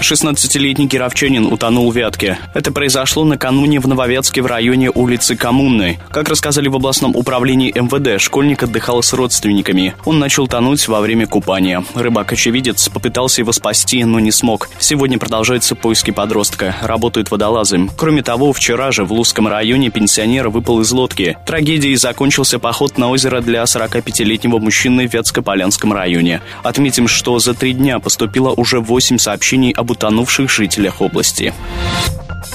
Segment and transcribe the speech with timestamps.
[0.00, 2.38] 16-летний кировчанин утонул в Вятке.
[2.54, 5.98] Это произошло накануне в Нововятске в районе улицы Коммунной.
[6.10, 9.94] Как рассказали в областном управлении МВД, школьник отдыхал с родственниками.
[10.04, 11.82] Он начал тонуть во время купания.
[11.94, 14.68] Рыбак-очевидец попытался его спасти, но не смог.
[14.78, 16.76] Сегодня продолжаются поиски подростка.
[16.82, 17.88] Работают водолазы.
[17.96, 21.38] Кроме того, вчера же в Лузском районе пенсионер выпал из лодки.
[21.46, 26.42] Трагедией закончился поход на озеро для 45-летнего мужчины в Вятско-Полянском районе.
[26.62, 31.52] Отметим, что за три дня поступило уже 8 сообщений об утонувших жителях области.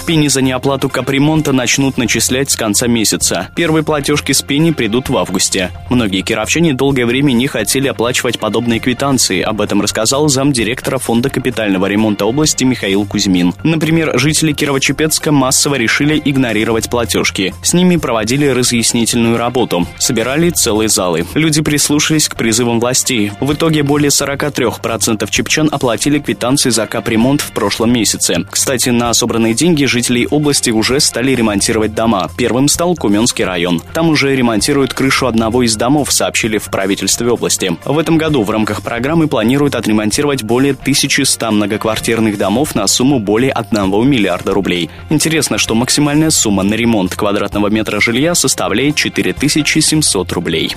[0.05, 3.49] Пени за неоплату капремонта начнут начислять с конца месяца.
[3.55, 5.71] Первые платежки с пени придут в августе.
[5.89, 9.41] Многие кировчане долгое время не хотели оплачивать подобные квитанции.
[9.41, 13.53] Об этом рассказал замдиректора Фонда капитального ремонта области Михаил Кузьмин.
[13.63, 17.53] Например, жители Кирово-Чепецка массово решили игнорировать платежки.
[17.63, 19.87] С ними проводили разъяснительную работу.
[19.99, 21.25] Собирали целые залы.
[21.35, 23.31] Люди прислушались к призывам властей.
[23.39, 28.45] В итоге более 43% чепчан оплатили квитанции за капремонт в прошлом месяце.
[28.49, 32.29] Кстати, на собранные деньги жителей области уже стали ремонтировать дома.
[32.37, 33.81] Первым стал Куменский район.
[33.93, 37.77] Там уже ремонтируют крышу одного из домов, сообщили в правительстве области.
[37.85, 43.51] В этом году в рамках программы планируют отремонтировать более 1100 многоквартирных домов на сумму более
[43.51, 44.89] 1 миллиарда рублей.
[45.09, 50.75] Интересно, что максимальная сумма на ремонт квадратного метра жилья составляет 4700 рублей.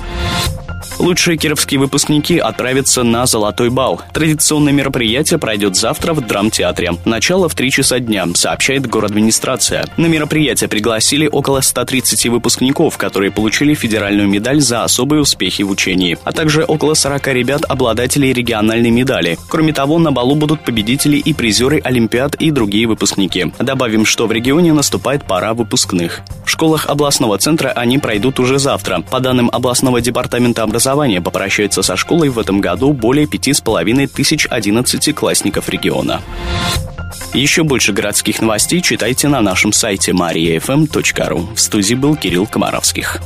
[0.98, 4.02] Лучшие кировские выпускники отправятся на «Золотой бал».
[4.12, 6.92] Традиционное мероприятие пройдет завтра в Драмтеатре.
[7.04, 9.86] Начало в 3 часа дня, сообщает администрация.
[9.96, 16.18] На мероприятие пригласили около 130 выпускников, которые получили федеральную медаль за особые успехи в учении,
[16.24, 19.38] а также около 40 ребят, обладателей региональной медали.
[19.48, 23.52] Кроме того, на балу будут победители и призеры Олимпиад и другие выпускники.
[23.58, 26.20] Добавим, что в регионе наступает пора выпускных.
[26.44, 29.02] В школах областного центра они пройдут уже завтра.
[29.10, 34.08] По данным областного департамента образования, попрощаются со школой в этом году более пяти с половиной
[34.08, 36.20] тысяч одиннадцатиклассников региона.
[37.32, 41.54] Еще больше городских новостей читайте на нашем сайте mariafm.ru.
[41.54, 43.20] В студии был Кирилл Комаровских.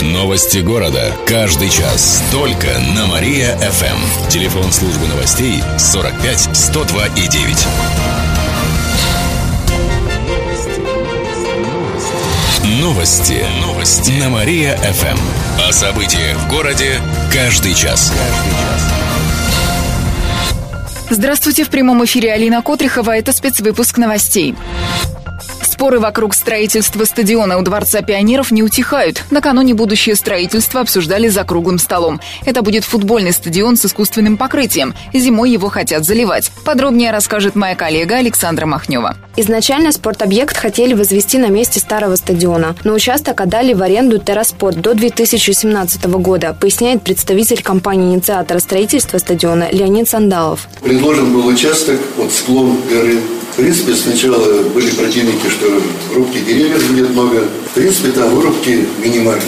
[0.00, 1.12] Новости города.
[1.26, 2.22] Каждый час.
[2.30, 4.28] Только на Мария-ФМ.
[4.28, 8.23] Телефон службы новостей 45 102 и 9.
[12.80, 13.44] Новости.
[13.60, 14.10] Новости.
[14.18, 15.18] На Мария-ФМ.
[15.68, 17.00] О событиях в городе
[17.32, 18.12] каждый час.
[18.12, 18.94] Каждый час.
[21.10, 23.16] Здравствуйте, в прямом эфире Алина Котрихова.
[23.16, 24.56] Это спецвыпуск новостей.
[25.84, 29.22] Споры вокруг строительства стадиона у Дворца пионеров не утихают.
[29.30, 32.22] Накануне будущее строительство обсуждали за круглым столом.
[32.46, 34.94] Это будет футбольный стадион с искусственным покрытием.
[35.12, 36.50] Зимой его хотят заливать.
[36.64, 39.18] Подробнее расскажет моя коллега Александра Махнева.
[39.36, 44.94] Изначально спортобъект хотели возвести на месте старого стадиона, но участок отдали в аренду Терраспорт до
[44.94, 50.66] 2017 года, поясняет представитель компании-инициатора строительства стадиона Леонид Сандалов.
[50.82, 53.20] Предложен был участок от склон горы
[53.54, 55.80] в принципе, сначала были противники, что
[56.16, 57.44] рубки деревьев будет много.
[57.70, 59.42] В принципе, там вырубки минимальны.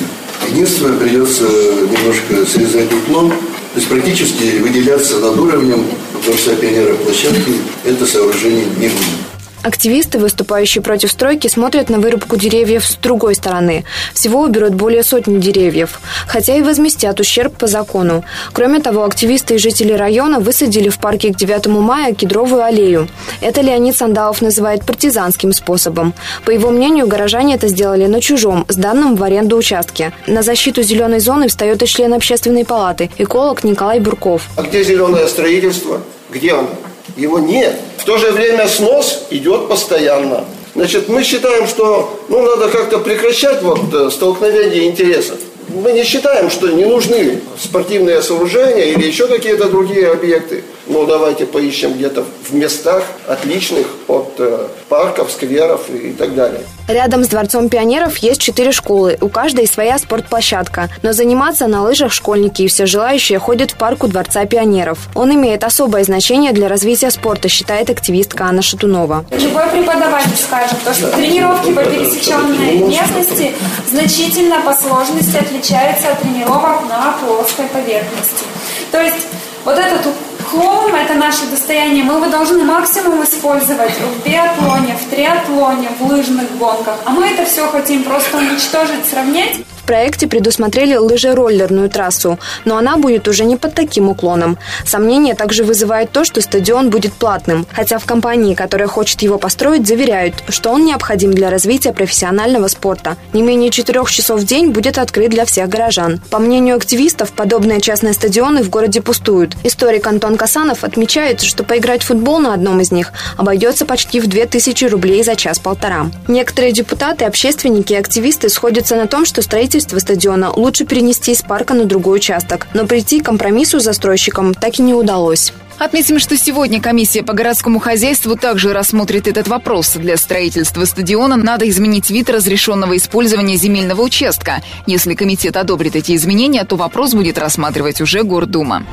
[0.48, 3.36] Единственное, придется немножко срезать уклон, то
[3.74, 5.84] есть практически выделяться над уровнем
[6.24, 7.52] Дворца пионеров площадки
[7.84, 9.35] это сооружение не будет.
[9.66, 13.84] Активисты, выступающие против стройки, смотрят на вырубку деревьев с другой стороны.
[14.14, 18.22] Всего уберут более сотни деревьев, хотя и возместят ущерб по закону.
[18.52, 23.08] Кроме того, активисты и жители района высадили в парке к 9 мая кедровую аллею.
[23.40, 26.14] Это Леонид Сандалов называет партизанским способом.
[26.44, 30.12] По его мнению, горожане это сделали на чужом, сданном в аренду участке.
[30.28, 34.42] На защиту зеленой зоны встает и член общественной палаты, эколог Николай Бурков.
[34.54, 36.02] А где зеленое строительство?
[36.30, 36.70] Где оно?
[37.16, 37.74] Его нет.
[37.98, 40.44] В то же время снос идет постоянно.
[40.74, 45.38] Значит, мы считаем, что ну, надо как-то прекращать вот, э, столкновение интересов.
[45.68, 50.64] Мы не считаем, что не нужны спортивные сооружения или еще какие-то другие объекты.
[50.88, 56.60] Ну, давайте поищем где-то в местах отличных от э, парков, скверов и так далее.
[56.86, 59.18] Рядом с Дворцом пионеров есть четыре школы.
[59.20, 60.88] У каждой своя спортплощадка.
[61.02, 65.08] Но заниматься на лыжах школьники и все желающие ходят в парк у Дворца пионеров.
[65.14, 69.24] Он имеет особое значение для развития спорта, считает активистка Анна Шатунова.
[69.32, 73.52] Любой преподаватель скажет, то, что тренировки по пересеченной местности
[73.90, 78.44] значительно по сложности отличаются от тренировок на плоской поверхности.
[78.92, 79.26] То есть
[79.64, 80.06] вот этот
[80.50, 82.04] Клоун– это наше достояние.
[82.04, 86.96] Мы его должны максимум использовать в биатлоне, в триатлоне, в лыжных гонках.
[87.04, 89.56] А мы это все хотим просто уничтожить, сравнять.
[89.86, 94.58] Проекте предусмотрели лыжероллерную трассу, но она будет уже не под таким уклоном.
[94.84, 99.86] Сомнение также вызывает то, что стадион будет платным, хотя в компании, которая хочет его построить,
[99.86, 103.16] заверяют, что он необходим для развития профессионального спорта.
[103.32, 106.20] Не менее четырех часов в день будет открыт для всех горожан.
[106.30, 109.56] По мнению активистов, подобные частные стадионы в городе пустуют.
[109.64, 114.26] Историк Антон Касанов отмечает, что поиграть в футбол на одном из них обойдется почти в
[114.26, 116.10] 2000 рублей за час-полтора.
[116.28, 121.74] Некоторые депутаты, общественники и активисты сходятся на том, что строительство стадиона лучше перенести из парка
[121.74, 125.52] на другой участок, но прийти к компромиссу с застройщиком так и не удалось.
[125.78, 129.92] Отметим, что сегодня комиссия по городскому хозяйству также рассмотрит этот вопрос.
[129.94, 134.62] Для строительства стадиона надо изменить вид разрешенного использования земельного участка.
[134.86, 138.86] Если комитет одобрит эти изменения, то вопрос будет рассматривать уже Гордума.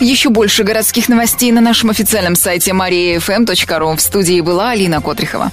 [0.00, 3.96] Еще больше городских новостей на нашем официальном сайте mariafm.ru.
[3.96, 5.52] В студии была Алина Котрихова.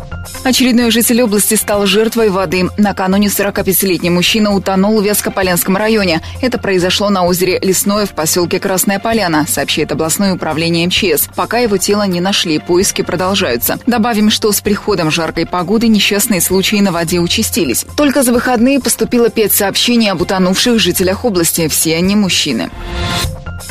[0.43, 2.67] Очередной житель области стал жертвой воды.
[2.77, 6.21] Накануне 45-летний мужчина утонул в Вязкополянском районе.
[6.41, 11.29] Это произошло на озере Лесное в поселке Красная Поляна, сообщает областное управление МЧС.
[11.35, 13.77] Пока его тело не нашли, поиски продолжаются.
[13.85, 17.85] Добавим, что с приходом жаркой погоды несчастные случаи на воде участились.
[17.95, 21.67] Только за выходные поступило пять сообщений об утонувших жителях области.
[21.67, 22.71] Все они мужчины.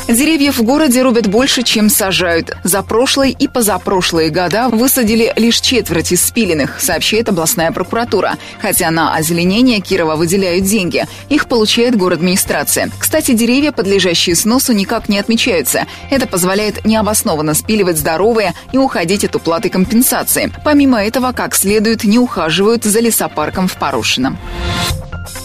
[0.07, 2.55] Деревьев в городе рубят больше, чем сажают.
[2.63, 8.37] За прошлые и позапрошлые года высадили лишь четверть из спиленных, сообщает областная прокуратура.
[8.61, 11.05] Хотя на озеленение Кирова выделяют деньги.
[11.29, 12.91] Их получает город администрация.
[12.99, 15.87] Кстати, деревья, подлежащие сносу, никак не отмечаются.
[16.11, 20.51] Это позволяет необоснованно спиливать здоровые и уходить от уплаты компенсации.
[20.63, 24.37] Помимо этого, как следует, не ухаживают за лесопарком в Порошино.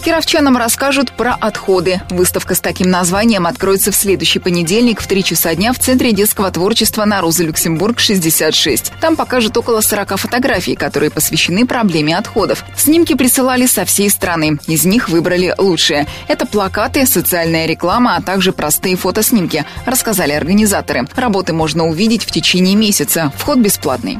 [0.03, 2.01] Кировчанам расскажут про отходы.
[2.09, 6.49] Выставка с таким названием откроется в следующий понедельник в 3 часа дня в Центре детского
[6.49, 8.93] творчества на Роза Люксембург 66.
[9.01, 12.63] Там покажут около 40 фотографий, которые посвящены проблеме отходов.
[12.77, 14.59] Снимки присылали со всей страны.
[14.67, 16.07] Из них выбрали лучшие.
[16.29, 21.07] Это плакаты, социальная реклама, а также простые фотоснимки, рассказали организаторы.
[21.15, 23.33] Работы можно увидеть в течение месяца.
[23.37, 24.19] Вход бесплатный.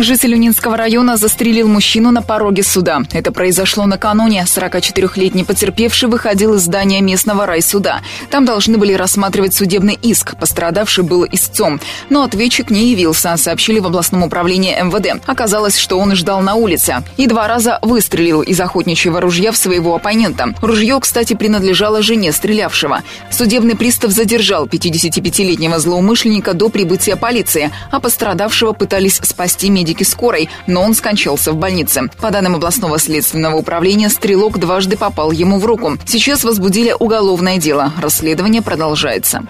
[0.00, 3.02] Житель Унинского района застрелил мужчину на пороге суда.
[3.12, 4.44] Это произошло накануне.
[4.46, 8.00] 44-летний потерпевший выходил из здания местного райсуда.
[8.30, 10.38] Там должны были рассматривать судебный иск.
[10.38, 11.80] Пострадавший был истцом.
[12.10, 15.20] Но ответчик не явился, сообщили в областном управлении МВД.
[15.26, 17.02] Оказалось, что он ждал на улице.
[17.16, 20.54] И два раза выстрелил из охотничьего ружья в своего оппонента.
[20.62, 23.02] Ружье, кстати, принадлежало жене стрелявшего.
[23.32, 30.50] Судебный пристав задержал 55-летнего злоумышленника до прибытия полиции, а пострадавшего пытались спасти медики медики скорой,
[30.66, 32.02] но он скончался в больнице.
[32.20, 35.96] По данным областного следственного управления, стрелок дважды попал ему в руку.
[36.04, 37.92] Сейчас возбудили уголовное дело.
[37.98, 39.44] Расследование продолжается.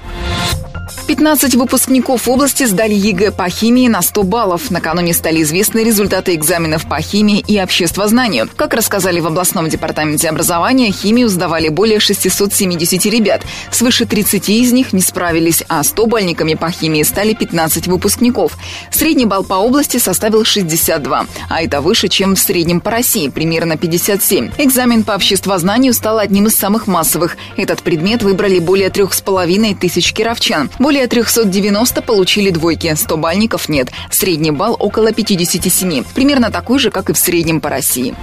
[1.09, 4.71] 15 выпускников области сдали ЕГЭ по химии на 100 баллов.
[4.71, 8.47] Накануне стали известны результаты экзаменов по химии и обществознанию.
[8.57, 13.41] Как рассказали в областном департаменте образования, химию сдавали более 670 ребят.
[13.71, 18.59] Свыше 30 из них не справились, а 100 бальниками по химии стали 15 выпускников.
[18.91, 23.79] Средний балл по области составил 62, а это выше, чем в среднем по России, примерно
[23.79, 24.51] 57.
[24.59, 27.39] Экзамен по обществознанию стал одним из самых массовых.
[27.57, 30.69] Этот предмет выбрали более трех с половиной тысяч кировчан.
[30.79, 33.91] Более более 390 получили двойки, 100 бальников нет.
[34.11, 36.03] Средний балл около 57.
[36.13, 38.17] Примерно такой же, как и в среднем по России.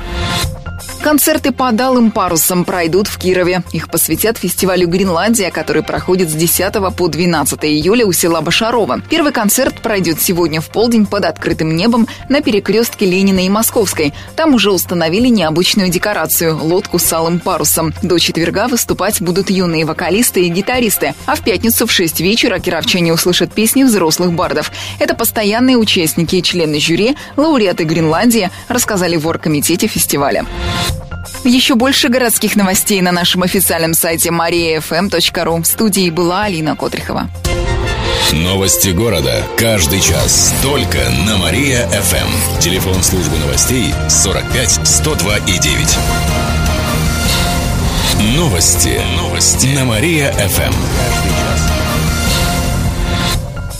[1.06, 3.62] Концерты по Далым парусам пройдут в Кирове.
[3.72, 9.01] Их посвятят фестивалю «Гренландия», который проходит с 10 по 12 июля у села Башарова.
[9.08, 14.15] Первый концерт пройдет сегодня в полдень под открытым небом на перекрестке Ленина и Московской.
[14.36, 17.94] Там уже установили необычную декорацию– лодку с алым парусом.
[18.01, 21.13] До четверга выступать будут юные вокалисты и гитаристы.
[21.27, 24.72] А в пятницу в 6 вечера кировчане услышат песни взрослых бардов.
[24.98, 30.46] Это постоянные участники и члены жюри, лауреаты Гренландии, рассказали в оргкомитете фестиваля.
[31.44, 35.62] Еще больше городских новостей на нашем официальном сайте mariafm.ru.
[35.62, 37.29] В студии была Алина Котрихова.
[38.34, 39.44] Новости города.
[39.55, 40.53] Каждый час.
[40.63, 42.60] Только на Мария-ФМ.
[42.60, 45.98] Телефон службы новостей 45 102 и 9.
[48.36, 49.00] Новости.
[49.17, 49.67] Новости.
[49.67, 50.74] На Мария-ФМ.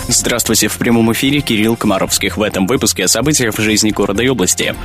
[0.08, 2.38] Здравствуйте, в прямом эфире Кирилл Комаровских.
[2.38, 4.76] В этом выпуске о событиях в жизни города и области.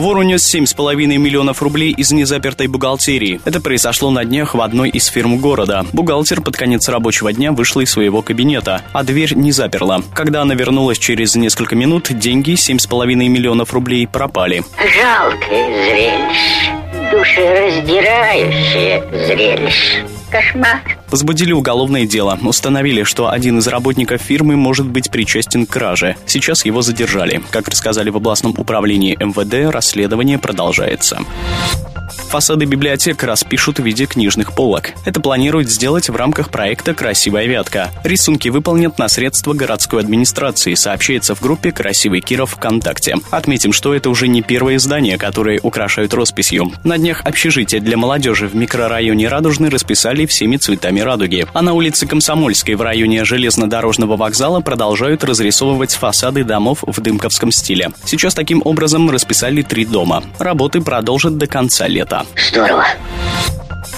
[0.00, 3.38] Вор унес 7,5 миллионов рублей из незапертой бухгалтерии.
[3.44, 5.84] Это произошло на днях в одной из фирм города.
[5.92, 10.00] Бухгалтер под конец рабочего дня вышла из своего кабинета, а дверь не заперла.
[10.14, 14.64] Когда она вернулась через несколько минут, деньги 7,5 миллионов рублей пропали.
[14.78, 16.72] Жалкое зрелище,
[17.12, 20.06] душераздирающее зрелище.
[20.30, 20.99] Кошмар.
[21.10, 22.38] Возбудили уголовное дело.
[22.42, 26.16] Установили, что один из работников фирмы может быть причастен к краже.
[26.26, 27.42] Сейчас его задержали.
[27.50, 31.20] Как рассказали в областном управлении МВД, расследование продолжается.
[32.30, 34.90] Фасады библиотек распишут в виде книжных полок.
[35.04, 37.90] Это планируют сделать в рамках проекта «Красивая вятка».
[38.04, 43.16] Рисунки выполнят на средства городской администрации, сообщается в группе «Красивый Киров ВКонтакте».
[43.32, 46.70] Отметим, что это уже не первое здание, которое украшают росписью.
[46.84, 51.46] На днях общежития для молодежи в микрорайоне Радужный расписали всеми цветами радуги.
[51.52, 57.90] А на улице Комсомольской в районе железнодорожного вокзала продолжают разрисовывать фасады домов в дымковском стиле.
[58.04, 60.22] Сейчас таким образом расписали три дома.
[60.38, 62.26] Работы продолжат до конца лета.
[62.50, 62.84] Здорово.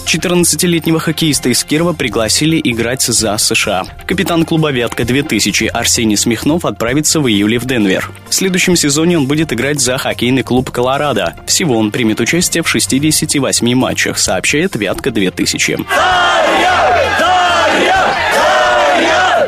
[0.07, 3.85] 14-летнего хоккеиста из Кирова пригласили играть за США.
[4.07, 8.11] Капитан клуба «Вятка-2000» Арсений Смехнов отправится в июле в Денвер.
[8.29, 11.35] В следующем сезоне он будет играть за хоккейный клуб «Колорадо».
[11.47, 15.87] Всего он примет участие в 68 матчах, сообщает «Вятка-2000».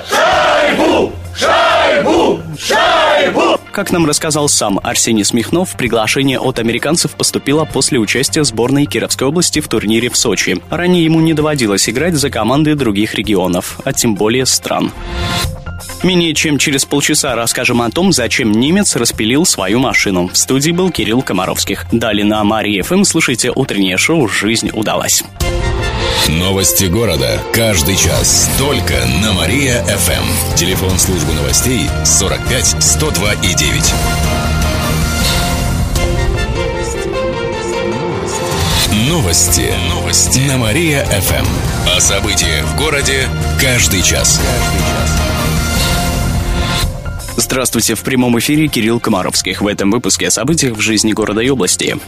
[0.08, 1.12] Шайбу!
[1.34, 2.40] Шайбу!
[2.58, 3.63] Шайбу!
[3.74, 9.58] Как нам рассказал сам Арсений Смехнов, приглашение от американцев поступило после участия сборной Кировской области
[9.58, 10.62] в турнире в Сочи.
[10.70, 14.92] Ранее ему не доводилось играть за команды других регионов, а тем более стран.
[16.04, 20.28] Менее чем через полчаса расскажем о том, зачем немец распилил свою машину.
[20.28, 21.86] В студии был Кирилл Комаровских.
[21.90, 25.24] Далее на Марии ФМ слушайте утреннее шоу «Жизнь удалась».
[26.28, 27.40] Новости города.
[27.52, 28.50] Каждый час.
[28.58, 30.56] Только на Мария-ФМ.
[30.56, 33.94] Телефон службы новостей 45 102 и 9.
[39.08, 39.72] Новости.
[39.90, 40.38] Новости.
[40.48, 41.46] На Мария-ФМ.
[41.94, 43.28] О событиях в городе
[43.60, 44.40] каждый час.
[47.36, 49.60] Здравствуйте, в прямом эфире Кирилл Комаровских.
[49.60, 51.98] В этом выпуске о событиях в жизни города и области.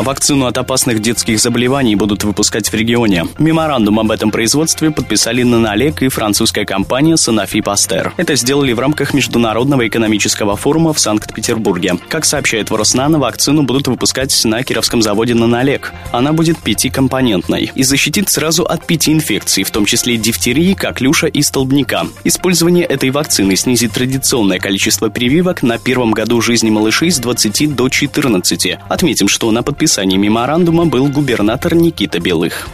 [0.00, 3.26] Вакцину от опасных детских заболеваний будут выпускать в регионе.
[3.36, 8.12] Меморандум об этом производстве подписали Наналек и французская компания Sanofi Pasteur.
[8.16, 11.98] Это сделали в рамках Международного экономического форума в Санкт-Петербурге.
[12.08, 15.92] Как сообщает в Роснано, вакцину будут выпускать на Кировском заводе Наналек.
[16.12, 21.42] Она будет пятикомпонентной и защитит сразу от пяти инфекций, в том числе дифтерии, коклюша и
[21.42, 22.06] столбняка.
[22.24, 27.90] Использование этой вакцины снизит традиционное количество прививок на первом году жизни малышей с 20 до
[27.90, 28.78] 14.
[28.88, 32.68] Отметим, что на подписание подписании меморандума был губернатор Никита Белых.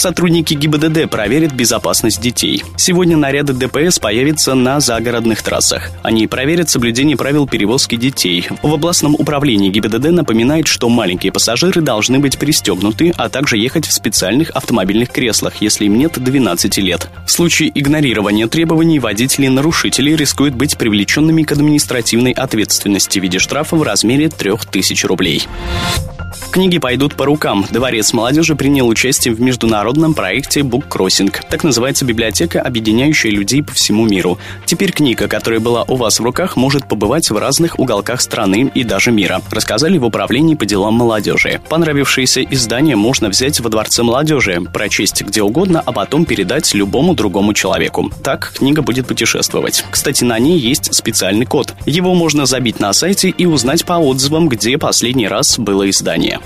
[0.00, 2.64] Сотрудники ГИБДД проверят безопасность детей.
[2.78, 5.90] Сегодня наряды ДПС появятся на загородных трассах.
[6.02, 8.48] Они проверят соблюдение правил перевозки детей.
[8.62, 13.92] В областном управлении ГИБДД напоминает, что маленькие пассажиры должны быть пристегнуты, а также ехать в
[13.92, 17.10] специальных автомобильных креслах, если им нет 12 лет.
[17.26, 23.82] В случае игнорирования требований водители-нарушители рискуют быть привлеченными к административной ответственности в виде штрафа в
[23.82, 25.46] размере 3000 рублей.
[26.52, 27.64] Книги пойдут по рукам.
[27.70, 29.40] Дворец молодежи принял участие в
[29.90, 31.34] международном проекте Book Crossing.
[31.50, 34.38] Так называется библиотека, объединяющая людей по всему миру.
[34.64, 38.84] Теперь книга, которая была у вас в руках, может побывать в разных уголках страны и
[38.84, 39.40] даже мира.
[39.50, 41.60] Рассказали в управлении по делам молодежи.
[41.68, 47.52] Понравившееся издание можно взять во Дворце молодежи, прочесть где угодно, а потом передать любому другому
[47.52, 48.12] человеку.
[48.22, 49.84] Так книга будет путешествовать.
[49.90, 51.74] Кстати, на ней есть специальный код.
[51.84, 56.38] Его можно забить на сайте и узнать по отзывам, где последний раз было издание.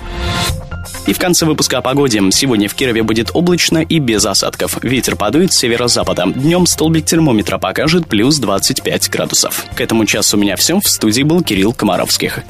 [1.06, 2.20] И в конце выпуска о погоде.
[2.30, 4.78] Сегодня в Кирове будет облачно и без осадков.
[4.82, 6.26] Ветер подует с северо-запада.
[6.34, 9.66] Днем столбик термометра покажет плюс 25 градусов.
[9.74, 10.80] К этому часу у меня все.
[10.80, 12.40] В студии был Кирилл Комаровских.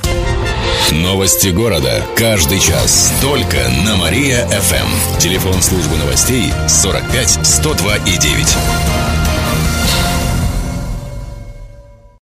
[0.92, 2.02] Новости города.
[2.16, 3.12] Каждый час.
[3.20, 5.18] Только на Мария-ФМ.
[5.18, 9.23] Телефон службы новостей 45 102 и 9.